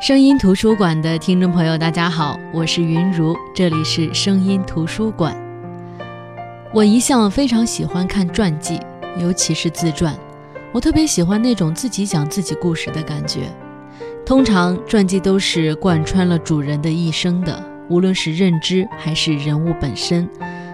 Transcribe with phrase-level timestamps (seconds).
[0.00, 5.36] 声音图书馆的听众朋友，大家好，我是云如，这里是声音图书馆。
[6.72, 8.80] 我一向非常喜欢看传记，
[9.18, 10.16] 尤其是自传，
[10.72, 13.40] 我特别喜欢那种自己讲自己故事的感觉。
[14.24, 20.26] 通常传记都是贯穿了主人的一生的，无论是认知还是人物本身，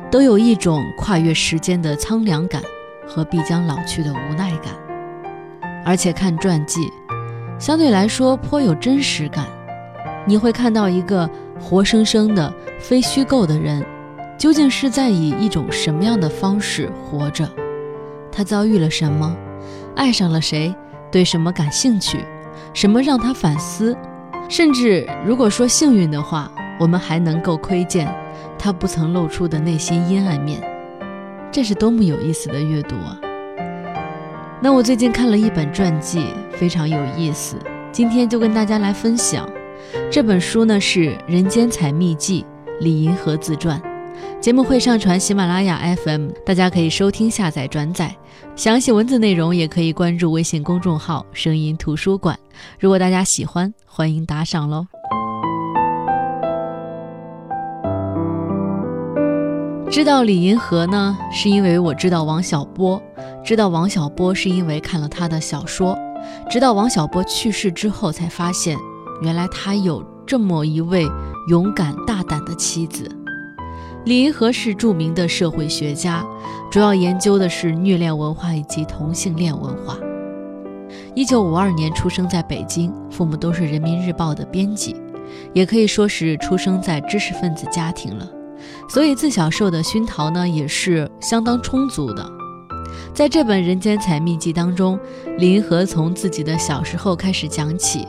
[0.09, 2.63] 都有一种跨越时间的苍凉感
[3.05, 4.73] 和必将老去的无奈感。
[5.85, 6.89] 而且看传记。
[7.59, 9.47] 相对来说颇有真实感，
[10.27, 11.29] 你会看到一个
[11.59, 13.85] 活生生的、非虚构的人，
[14.37, 17.49] 究竟是在以一种什么样的方式活着？
[18.31, 19.35] 他遭遇了什么？
[19.95, 20.75] 爱上了谁？
[21.11, 22.19] 对什么感兴趣？
[22.75, 23.97] 什么让他反思？
[24.51, 28.07] 甚至如果说幸运的话，我们还能够窥见
[28.59, 30.61] 他不曾露出的内心阴暗面。
[31.51, 33.19] 这是多么有意思的阅读啊！
[34.63, 37.57] 那我最近看了一本传记，非常有意思，
[37.93, 39.49] 今天就跟大家来分享。
[40.11, 42.43] 这本书呢是《人间采秘记》
[42.81, 43.81] 李银河自传，
[44.41, 48.17] 节目会上传喜马拉雅 FM，大家可以收听、下载、转载。
[48.57, 52.39] 详细文字内容也可以关注微信公众号“声音图书馆”。
[52.81, 54.87] 如果大家喜欢，欢迎打赏喽。
[59.97, 63.03] 知道李银河呢，是因为我知道王小波。
[63.43, 65.99] 知道王小波是因为看了他的小说，
[66.51, 68.77] 直到王小波去世之后，才发现
[69.23, 71.09] 原来他有这么一位
[71.49, 73.11] 勇敢大胆的妻子。
[74.05, 76.23] 李银河是著名的社会学家，
[76.71, 79.97] 主要研究的是虐恋文化以及同性恋文化。
[81.15, 84.95] 一九五二年出生在北京，父母都是人民日报的编辑，
[85.55, 88.29] 也可以说是出生在知识分子家庭了，
[88.89, 92.33] 所以自小受的熏陶呢也是相当充足的。
[93.13, 94.99] 在这本《人间采秘记》当中，
[95.39, 98.07] 林和从自己的小时候开始讲起，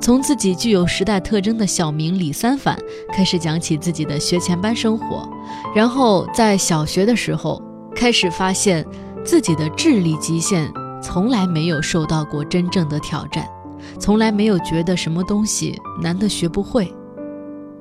[0.00, 2.78] 从自己具有时代特征的小名李三反
[3.12, 5.28] 开始讲起自己的学前班生活，
[5.74, 7.62] 然后在小学的时候
[7.94, 8.84] 开始发现
[9.24, 10.70] 自己的智力极限
[11.02, 13.46] 从来没有受到过真正的挑战，
[13.98, 16.92] 从来没有觉得什么东西难得学不会。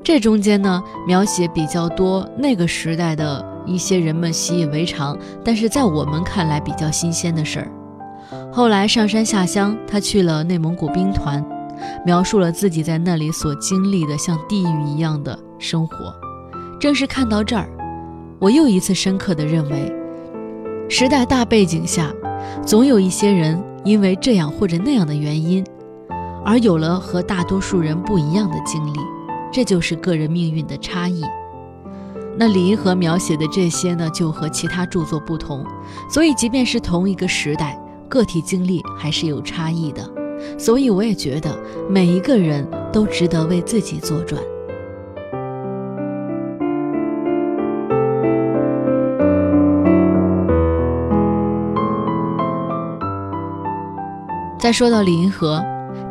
[0.05, 3.53] 这中间呢，描写比较多那个时代的。
[3.67, 7.71] 一些人们习以为常，但是在我们看来比较新鲜的事儿。
[8.53, 11.44] 后来上山下乡，他去了内蒙古兵团，
[12.05, 15.95] 描述了自己在那里所经历的像地狱一样的生活。
[16.79, 17.67] 正是看到这儿，
[18.38, 19.91] 我又一次深刻地认为，
[20.88, 22.13] 时代大背景下，
[22.63, 25.65] 总有一些人因为这样或者那样的原因，
[26.45, 28.99] 而有了和大多数人不一样的经历，
[29.55, 31.21] 这就是个人命运的差异。
[32.38, 35.66] 那李银河描写的这些呢，就和其他著作不同，
[36.09, 40.03] 所以即便是同一个时代，个体经历还是有差异的。
[40.59, 41.57] 所以我也觉得
[41.89, 44.44] 每一个人都值得为自己作传。
[54.59, 55.63] 再说到李银河，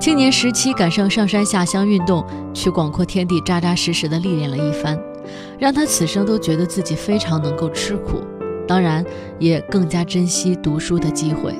[0.05, 2.23] 青年时期赶上上山下乡运动，
[2.53, 5.01] 去广阔天地扎扎实实的历练了一番。
[5.59, 8.21] 让他此生都觉得自己非常能够吃苦，
[8.69, 9.03] 当然
[9.39, 11.55] 也更加珍惜读书的机会。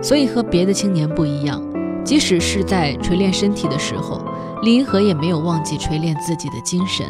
[0.00, 1.62] 所以和别的青年不一样，
[2.02, 4.24] 即使是在锤炼身体的时候，
[4.62, 7.04] 李银河也没有忘记锤炼自己的精神。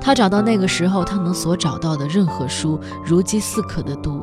[0.00, 4.22] 他找到那个时候他能所找到的任何书，如饥似渴的读。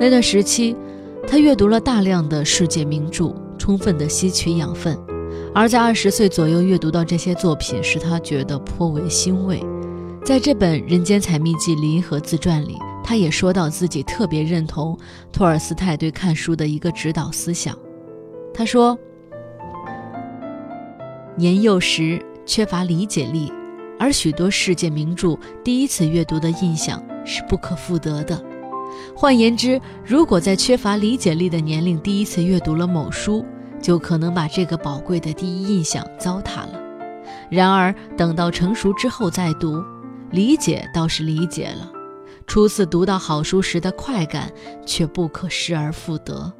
[0.00, 0.74] 那段时期，
[1.28, 3.34] 他阅读了大量的世界名著，
[3.64, 4.94] 充分的吸取养分。
[5.54, 9.64] 而在二十岁左右阅读到这些作品，使他觉得颇为欣慰。
[10.22, 14.98] 在这本《人间采蜜记·李银河自传》里，他也说到自己特别认同
[15.32, 17.74] 托尔斯泰对看书的一个指导思想。
[18.52, 18.98] 他说
[21.34, 23.50] ：“年幼时缺乏理解力，
[23.98, 28.38] 而许多世界名著第一次阅读的印象是不可复得的。
[29.16, 33.44] 换言之，如果在缺乏理解力的年龄第一次阅读了某书，
[33.84, 36.80] 就可能把这个宝贵的第一印象糟蹋了。
[37.50, 39.84] 然而，等到成熟之后再读。”
[40.32, 41.92] 理解倒是理解了，
[42.44, 44.50] 初次读到好书时的快感
[44.84, 46.52] 却不可失而复得。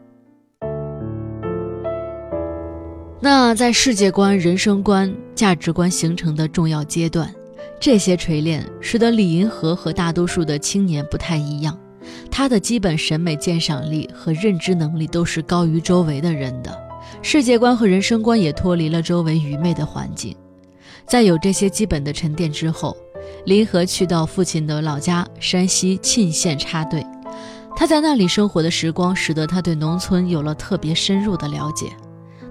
[3.19, 7.35] 那在世界观、人生观、价值观形成的重要阶段，
[7.81, 11.77] 这些锤炼使得李银河和大多数的青年不太一样。
[12.31, 16.79] 他的基本审美鉴赏力和认知能力都是高于周围的人的，
[17.27, 20.37] 世界观和人生观也脱离了周围愚昧的环境。
[21.07, 22.95] 在有这些基本的沉淀之后。
[23.47, 27.05] 林和去到父亲的老家山西沁县插队，
[27.75, 31.87] 他在那里生活的时光，使得他对农村有了特别深入的了解。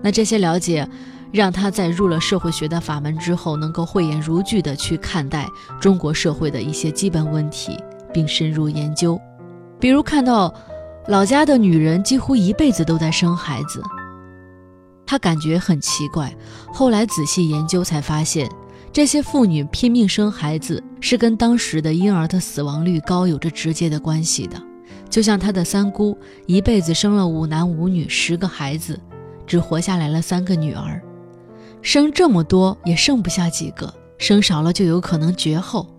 [0.01, 0.87] 那这些了解，
[1.31, 5.47] 让他在入了社会学的法门之后，能够慧眼如炬地去看待
[5.79, 7.77] 中国社会的一些基本问题，
[8.11, 9.19] 并深入研究。
[9.79, 10.51] 比如看到
[11.07, 13.81] 老家的女人几乎一辈子都在生孩子，
[15.05, 16.33] 他感觉很奇怪。
[16.73, 18.49] 后来仔细研究才发现，
[18.91, 24.61] 这些妇女拼命生孩子是跟当时的婴儿的死亡率高有着直接的关系的。
[25.09, 26.17] 就像他的三姑
[26.47, 28.99] 一辈子生了五男五女十个孩子，
[29.45, 30.99] 只活下来了三个女儿，
[31.83, 35.92] 生这么多也剩不下几个，生少了就有可能绝后。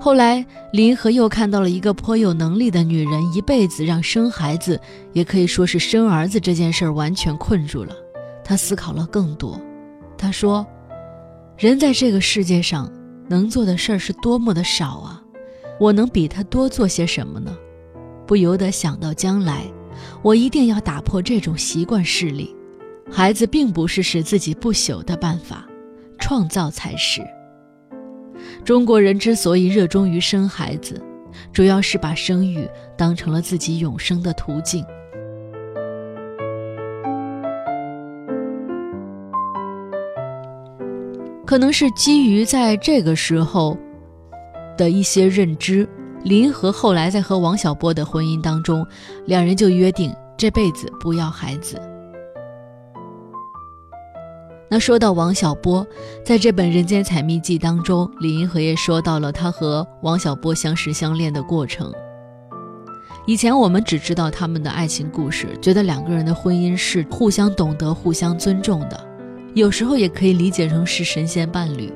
[0.00, 4.80] 后来林和又看到了一个颇有能力的女人，一辈子让生孩子，
[5.12, 7.94] 也可以说是生儿子这件事儿完全困住了。
[8.42, 9.60] 他思考了更多，
[10.16, 10.66] 他说
[11.58, 12.90] ：“人在这个世界上
[13.28, 15.22] 能做的事儿是多么的少啊！
[15.78, 17.54] 我能比他多做些什么呢？”
[18.26, 19.64] 不由得想到将来，
[20.22, 22.56] 我一定要打破这种习惯势力。
[23.10, 25.68] 孩子并不是使自己不朽的办法，
[26.18, 27.20] 创造才是。
[28.64, 31.00] 中国人之所以热衷于生孩子，
[31.52, 34.84] 主要是把生育当成了自己永生的途径。
[41.46, 43.76] 可能是基于在这个时候
[44.76, 45.88] 的一些认知。
[46.22, 48.86] 林和后来在和王小波的婚姻当中，
[49.24, 51.80] 两人就约定这辈子不要孩子。
[54.72, 55.84] 那说到王小波，
[56.24, 61.92] 在这本《人间采蜜记》当中，李银河也说到了他和王小波相识相恋的过程。
[63.26, 69.08] 以前我们只知道他们的爱情故事，觉得两个人的婚姻是互相懂得、互相尊重的，
[69.54, 71.92] 有时候也可以理解成是神仙伴侣。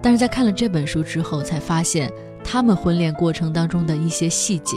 [0.00, 2.10] 但是在看了这本书之后，才发现。
[2.48, 4.76] 他们婚恋过程当中的一些细节，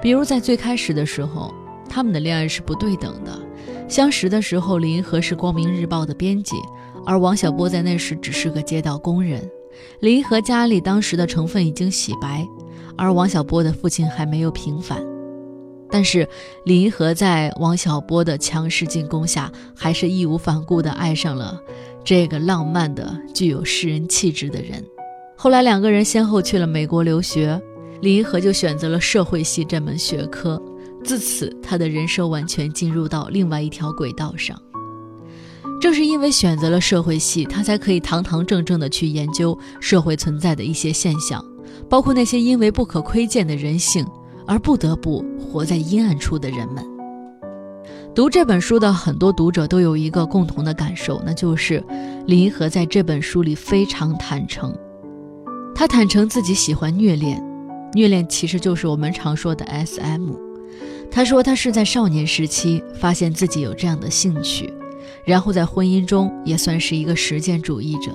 [0.00, 1.52] 比如在最开始的时候，
[1.88, 3.36] 他们的恋爱是不对等的。
[3.88, 6.56] 相识的时候，林和是《光明日报》的编辑，
[7.04, 9.42] 而王小波在那时只是个街道工人。
[10.00, 12.46] 林和家里当时的成分已经洗白，
[12.96, 15.02] 而王小波的父亲还没有平反。
[15.90, 16.26] 但是
[16.64, 21.60] 林和在王小波的强势进攻下，还是义无反顾地爱上了
[22.02, 24.82] 这个浪漫的、具有诗人气质的人。
[25.36, 27.60] 后来两个人先后去了美国留学，
[28.00, 30.60] 李银河就选择了社会系这门学科。
[31.04, 34.56] 自此，他的人生完全进入到另外一条轨道上。
[35.80, 41.44] 正是因为选择了社会系，他才可以堂堂正正地去研究社会存在的一些现象，
[41.88, 44.06] 包括那些因为不可窥见的人性
[44.46, 46.84] 而不得不活在阴暗处的人们。
[48.14, 51.82] 读这本书的很多读者都有一个共同的感受，那就是
[52.26, 54.72] 李银河在这本书里非常坦诚。
[55.74, 57.42] 他坦诚自己喜欢虐恋，
[57.94, 60.51] 虐恋其实就是我们常说的 S.M。
[61.12, 64.72] 他说他是在少年时期发现自己有这样的兴趣，
[65.26, 68.12] 然后在婚姻中也算是一个实践主义者。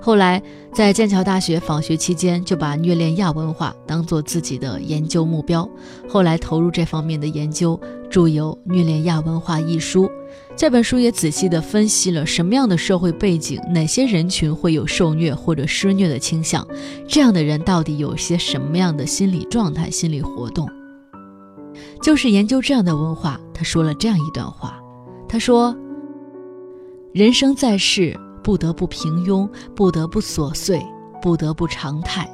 [0.00, 0.42] 后来
[0.74, 5.68] 在剑桥大学访学期间，就把虐恋亚文化当做自己的研究目标，
[6.08, 7.80] 后来投入这方面的研究，
[8.10, 10.10] 著有《虐恋亚文化》一书。
[10.56, 16.66] 这本书也仔细地分析了什么样的社会背景，哪些人群会有受虐或者施虐的倾向，
[17.06, 20.68] 这样的人到底有些什么样的心理状态、心理活动。
[22.00, 24.80] 就是研究这样的文化，他说了这样一段话：
[25.28, 25.76] 他说，
[27.12, 30.80] 人生在世，不得不平庸，不得不琐碎，
[31.20, 32.28] 不得不常态，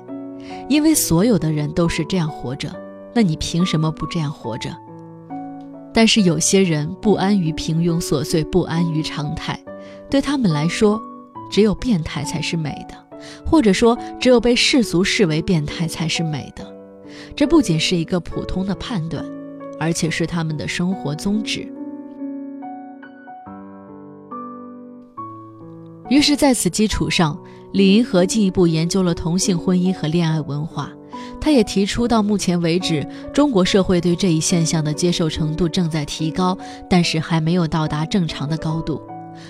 [0.68, 2.70] 因为所有的人都是这样活着，
[3.12, 4.70] 那你凭什么不这样活着？
[5.92, 9.58] 但是有些人不安于平庸琐碎，不安于常态，
[10.08, 11.00] 对他们来说，
[11.50, 12.94] 只有变态才是美的，
[13.44, 16.64] 或者说只有被世俗视为变态才是美的。
[17.34, 19.24] 这不仅是一个普通的判断，
[19.78, 21.66] 而且是他们的生活宗旨。
[26.08, 27.36] 于是，在此基础上，
[27.72, 30.90] 李银河进一步研究了同性婚姻和恋爱文化。
[31.40, 36.56] 他也提出，到目前为止，中国社会对这一现象的接受程度正在提高，
[36.88, 39.00] 但是还没有到达正常的高度。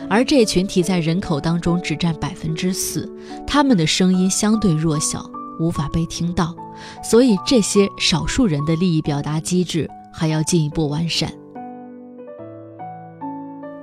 [0.08, 3.10] 而这群体在人口当中只占百分之四，
[3.46, 5.28] 他们的声音相对弱小，
[5.60, 6.54] 无法被听到。
[7.02, 11.30] 所以，这些少数人的利益表达机制还要进一步完善。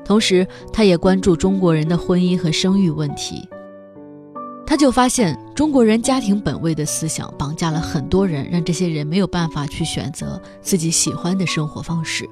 [0.04, 3.48] 同时，他也关注中国人的婚姻和生育问题。
[4.66, 12.28] 他就发现，中国人家庭本位的思想绑架了很多人，让这些人没有办法去选择自己喜欢的生活方式。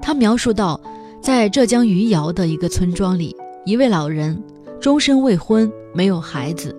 [0.00, 0.80] 他描述到，
[1.20, 3.34] 在浙江余姚的一个村庄里，
[3.64, 4.40] 一位老人
[4.80, 6.74] 终身未婚，没有孩子，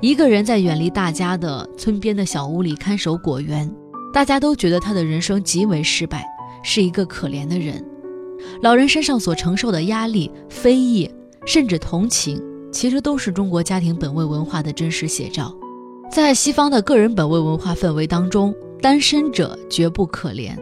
[0.00, 3.72] 一个人在远离大家的村边的小屋里看守果园。
[4.12, 6.26] 大家都觉得他的人生极为失败，
[6.62, 7.84] 是一个可怜的人。
[8.62, 11.10] 老人身上所承受的压力、非议，
[11.44, 15.54] 甚至同情，其实都是中国家庭本位文化的真实写照。
[16.10, 20.56] 在西方的个人本位文化氛围当中，单身者绝不可怜，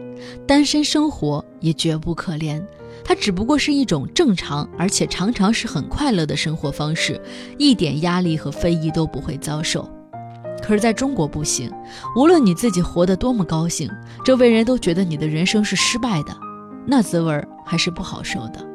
[0.45, 2.61] 单身生活也绝不可怜。
[3.03, 7.21] 它只不过是一种正常，而且常常是很快乐的生活方式，
[7.57, 9.87] 一点压力和非议都不会遭受。
[10.61, 11.71] 可是在中国不行，
[12.15, 13.89] 无论你自己活得多么高兴，
[14.23, 16.35] 周围人都觉得你的人生是失败的，
[16.85, 18.65] 那滋味还是不好受的。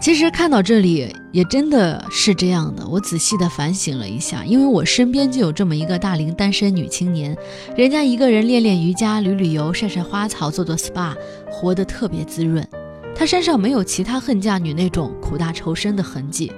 [0.00, 7.36] 其实看到这里也真的是这样的，我仔细的反省了一下，因为我身边就有这么一个大龄单身女青年，
[7.76, 11.14] 人家一个人练练瑜伽、旅旅游、晒晒花草、做做 SPA，
[11.50, 12.64] 活得特别滋润。
[13.12, 16.52] 她身上没有其他恨嫁女那种苦大仇深的痕迹，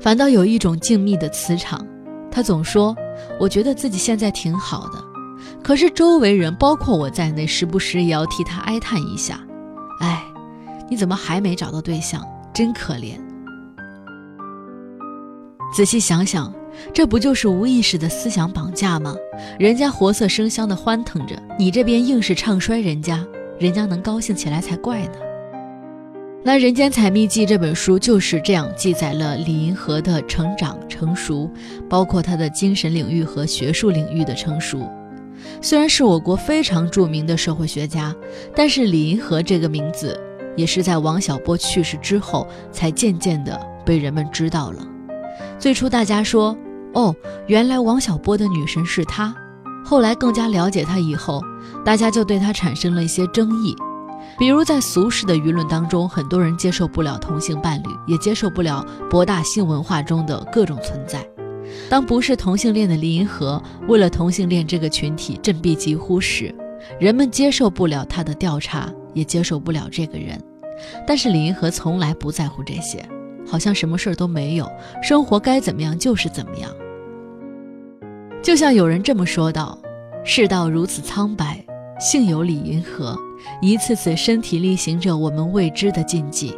[0.00, 1.86] 反倒有一种静谧的磁场。
[2.30, 2.96] 他总说
[3.40, 5.04] ：“我觉得自己现在挺好的。”
[5.62, 9.40] 可是周围人，包括我在内，时不时也要替他哀叹一下
[10.00, 10.22] ：“哎，
[10.88, 12.24] 你怎么还没找到对象？
[12.52, 13.18] 真可怜。”
[15.74, 16.52] 仔细想想，
[16.92, 19.14] 这不就是无意识的思想绑架吗？
[19.58, 23.24] 人家活色生香的欢腾着，你这边硬是唱衰人家，
[23.58, 25.12] 人家能高兴起来才怪呢。
[26.42, 31.50] 那《人间采蜜记》这本书就是这样记载了李银河的成长成熟，
[31.86, 34.88] 包括他的精神领域和学术领域的成熟。
[35.60, 38.14] 虽然是我国非常著名的社会学家，
[38.56, 40.18] 但是李银河这个名字
[40.56, 44.78] 也是在王小波去世之后才渐渐的被人们知道了。
[45.58, 46.56] 最初大家说
[46.94, 47.14] ：“哦，
[47.48, 49.34] 原来王小波的女神是他。”
[49.84, 51.42] 后来更加了解他以后，
[51.84, 53.76] 大家就对他产生了一些争议。
[54.40, 61.22] 比如在俗世的舆论当中，很多人接受不了同性伴侣，也接受不了博大性文化中的各种存在。
[61.90, 66.54] 当不是同性恋的林银河为了同性恋这个群体振臂疾呼时，
[66.98, 70.42] 人们接受不了他的调查，也接受不了这个人。
[71.06, 73.06] 但是李银河从来不在乎这些，
[73.46, 74.66] 好像什么事儿都没有，
[75.02, 76.70] 生活该怎么样就是怎么样。
[78.42, 79.78] 就像有人这么说道
[80.24, 81.62] ：“世道如此苍白，
[82.00, 83.14] 幸有李银河。”
[83.60, 86.54] 一次次身体力行着我们未知的禁忌，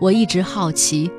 [0.00, 1.10] 我一直好奇，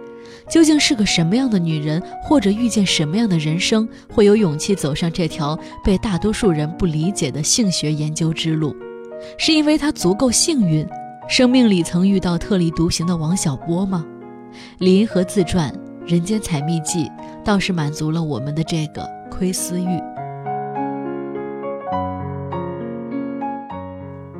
[0.49, 8.75] 究竟是个什么样的女人，或者遇见什么样的人生，会有勇气走上这条被大多数人不理解的性学研究之路？
[9.37, 10.87] 是因为她足够幸运，
[11.27, 14.05] 生命里曾遇到特立独行的王小波吗？
[14.79, 15.71] 林和自传
[16.09, 17.05] 《人间采蜜记》
[17.43, 20.18] 倒是满足了我们的这个窥私欲。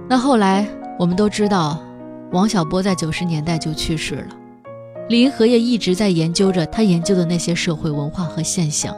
[0.09, 1.79] 那后来我们都知道，
[2.31, 4.35] 王小波在九十年代就去世了。
[5.07, 8.95] 李银河也一直在研究着他研究的那些社会文化和现象。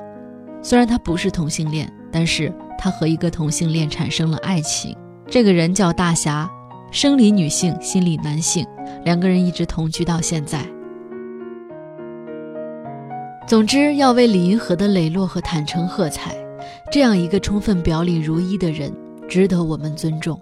[0.61, 4.95] 虽然他不是同性恋，但是他和一个同性恋产生了爱情。
[5.27, 6.49] 这个人叫大侠，
[6.91, 8.65] 生理女性，心理男性，
[9.03, 10.65] 两个人一直同居到现在。
[13.45, 16.33] 总之，要为李银河的磊落和坦诚喝彩。
[16.89, 18.93] 这样一个充分表里如一的人，
[19.27, 20.39] 值得我们尊重。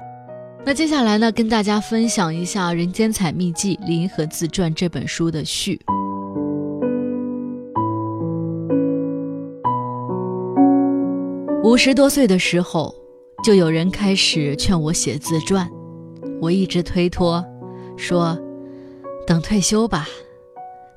[0.66, 5.80] 那接下来呢，跟大家分享一下《人间采蜜记》林和自传这本书的序。
[11.64, 12.94] 五十多岁的时候，
[13.44, 15.68] 就有人开始劝我写自传，
[16.40, 17.44] 我一直推脱，
[17.98, 18.38] 说
[19.26, 20.08] 等退休吧。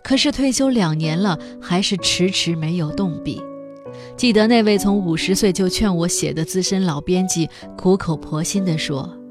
[0.05, 3.41] 可是退休两年了，还是迟迟没有动笔。
[4.17, 9.22] 记得那位从五十岁就劝我写的资深老编辑，苦口婆心地说。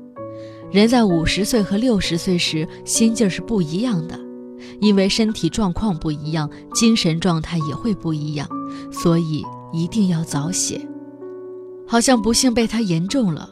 [0.71, 4.17] 人在五十岁和六十岁时心劲是不一样的，
[4.79, 8.47] 因为身体状况不一样，精神状态也会不一样，
[8.89, 10.79] 所以一定要早写。
[11.85, 13.49] 好像不幸被他言中了。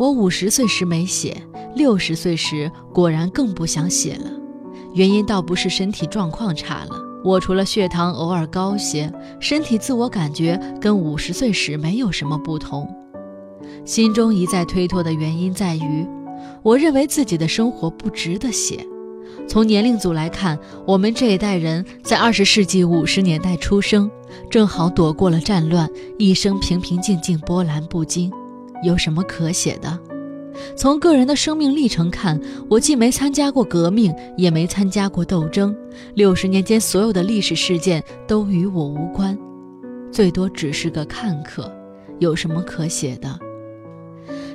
[0.00, 1.40] 我五十岁时没写，
[1.76, 4.28] 六十岁时果然更不想写了。
[4.94, 12.92] 原因倒不是身体状况差了，我除了血糖偶尔高些，身体自我感觉跟五十岁时没有什么不同。
[13.84, 16.04] 心中一再推脱的原因在于。
[16.62, 18.86] 我认为自己的生活不值得写。
[19.48, 24.10] 从年龄组来看，我们这一代人在二十世纪五十年代出生，
[24.48, 25.88] 正好躲过了战乱，
[26.18, 28.30] 一生平平静静，波澜不惊，
[28.84, 29.98] 有什么可写的？
[30.76, 35.74] 从个人的生命历程看，我既没参加过革命，也没参加过斗争，
[36.14, 39.36] 六十年间所有的历史事件都与我无关，
[40.12, 41.70] 最多只是个看客，
[42.20, 43.38] 有什么可写的？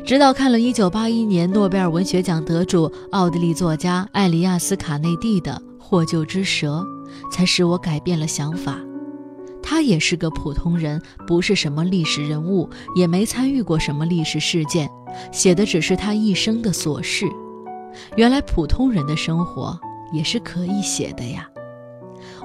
[0.07, 6.87] 直到看了1981年诺贝尔文学奖得主奥地利作家艾利亚斯·卡内蒂的《获救之蛇》，
[7.29, 8.79] 才使我改变了想法。
[9.61, 14.89] 他也是个普通人，不是什么历史人物，也没参与过什么历史事件，
[15.29, 17.25] 写的只是他一生的琐事。
[18.15, 19.77] 原来普通人的生活
[20.13, 21.49] 也是可以写的呀。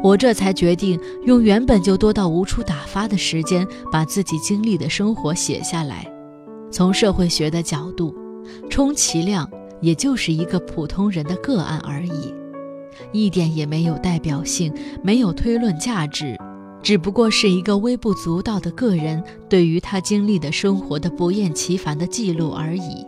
[0.02, 6.11] 我这才决定用原本就多到无处打发的时间，把自己经历的生活写下来。
[6.72, 8.14] 从社会学的角度，
[8.70, 9.48] 充其量
[9.82, 12.34] 也就是一个普通人的个案而已，
[13.12, 16.34] 一点也没有代表性，没有推论价值，
[16.82, 23.06] 只不过是一个微不足道的个人对于他经历的生活的不厌其烦的记录而已。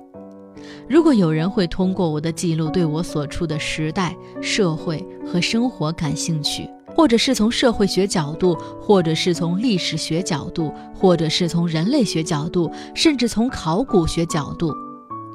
[0.87, 14.73] 如果有人会通过我的记录对我所处的时代、社会和生活感兴趣，或者是从社会学角度，或者是从历史学角度，或者是从人类学角度，甚至从考古学角度，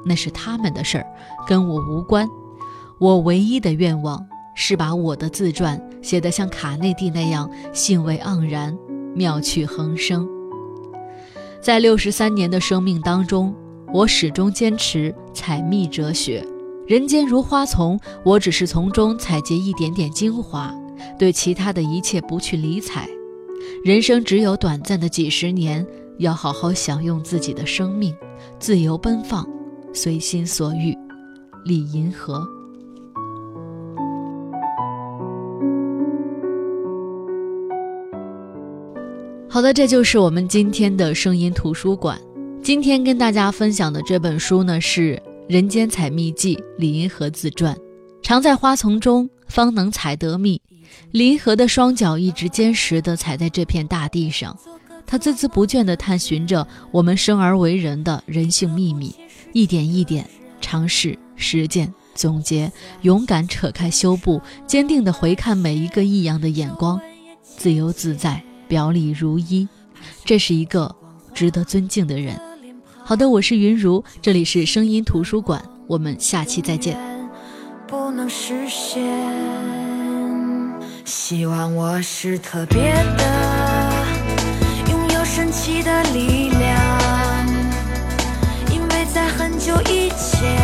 [0.04, 1.06] 那是他们的事儿，
[1.46, 2.28] 跟我无关。
[2.98, 4.24] 我唯一的愿望
[4.54, 8.76] 是把我的自传写得像卡内蒂那样兴味盎然、
[9.14, 10.28] 妙趣横生。
[11.60, 13.54] 在六十三年的生命当中。
[13.92, 16.46] 我始终坚持采蜜哲学，
[16.86, 20.72] 人间如花丛，我只是从中采撷一点点精华，
[21.18, 23.08] 对其他的一切不去理睬。
[23.84, 25.86] 人生只有短暂的几十年，
[26.18, 28.14] 要好好享用自己的生命，
[28.58, 29.46] 自由奔放，
[29.92, 30.96] 随心所欲。
[31.64, 32.46] 李银河。
[39.48, 42.18] 好的，这就是我们今天的声音图书馆。
[42.62, 45.16] 今天跟大家分享的这本书呢，是
[45.48, 47.76] 《人间采蜜记》李银河自传。
[48.22, 50.60] 常在花丛中，方能采得蜜。
[51.12, 54.56] 李银河的双脚一直坚实地踩在这片大地上，
[55.04, 59.14] 他孜孜不倦地探寻着我们生而为人的人性秘密，
[59.52, 60.24] 一点一点
[60.60, 62.70] 尝试、实践、总结，
[63.02, 67.00] 勇敢扯开修布，坚定地回看每一个异样的眼光，
[67.42, 69.66] 自由自在，表里如一。
[70.24, 70.94] 这是一个
[71.34, 72.40] 值得尊敬的人。
[73.02, 76.96] 好的，我是云如，这里是声音图书馆，我们下期再见。
[77.88, 79.02] 不能实现，
[81.10, 83.24] 希望我是特别的，
[84.92, 86.78] 拥有神奇的力量，
[88.70, 90.56] 因为在很久以前，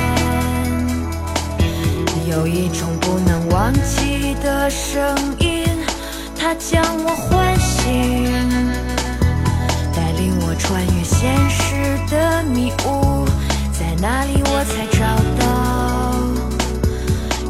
[2.30, 5.66] 有一种不能忘记的声音，
[6.38, 8.32] 它将我唤醒。
[9.96, 13.26] 带领我穿越现实的迷雾，
[13.72, 15.04] 在哪里我才找
[15.40, 15.44] 到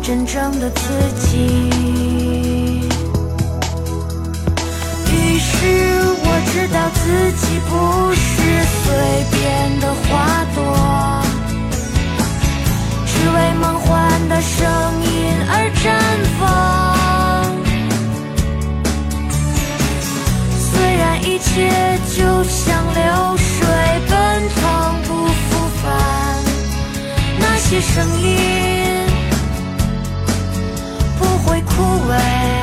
[0.03, 0.81] 真正的自
[1.21, 2.66] 己？
[6.57, 8.87] 知道自己不是随
[9.31, 10.59] 便的花朵，
[13.07, 14.67] 只为梦幻的声
[15.05, 15.07] 音
[15.51, 15.85] 而绽
[16.41, 16.41] 放。
[20.59, 21.69] 虽然一切
[22.17, 23.69] 就像流水
[24.09, 24.15] 奔
[24.49, 24.57] 腾
[25.03, 25.85] 不复返，
[27.39, 27.45] 那……
[27.59, 28.27] 些声音
[31.19, 32.56] 不会枯萎。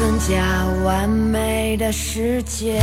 [0.00, 2.80] 更加完美的世界，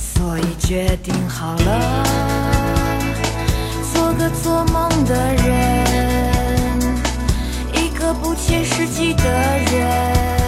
[0.00, 2.02] 所以决定好了。
[3.92, 6.80] 做个做梦的人，
[7.74, 9.22] 一个不切实际的
[9.70, 10.45] 人，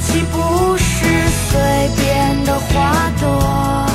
[0.00, 1.04] 岂不是
[1.50, 1.60] 随
[1.96, 3.86] 便的花朵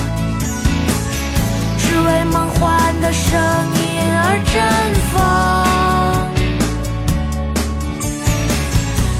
[1.77, 3.39] 只为梦幻的声
[3.75, 3.81] 音
[4.15, 4.57] 而绽
[5.11, 5.17] 放。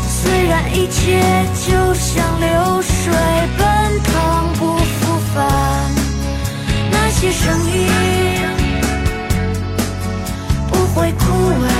[0.07, 1.21] 虽然一切
[1.67, 3.13] 就像流水
[3.57, 4.13] 奔腾
[4.57, 5.37] 不复返
[6.91, 7.87] 那些声音
[10.69, 11.25] 不会枯
[11.63, 11.78] 萎。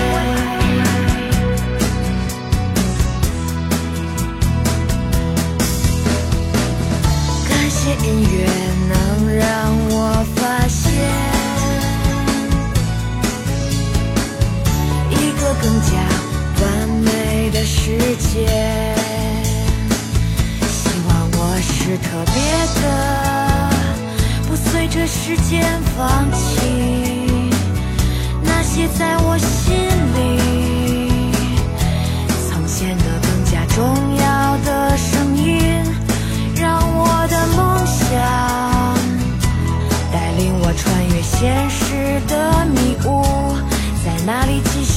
[8.10, 8.99] 音乐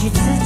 [0.02, 0.41] 句自。